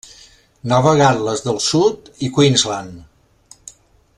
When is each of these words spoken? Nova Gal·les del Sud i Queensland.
Nova 0.71 0.93
Gal·les 1.01 1.45
del 1.49 1.59
Sud 1.65 2.09
i 2.29 2.31
Queensland. 2.39 3.69